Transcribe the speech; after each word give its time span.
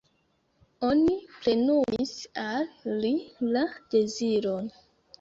Oni 0.87 1.17
plenumis 1.43 2.15
al 2.47 2.91
li 3.05 3.15
la 3.55 3.67
deziron. 3.97 4.79